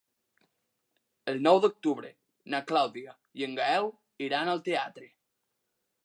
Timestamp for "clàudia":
2.71-3.13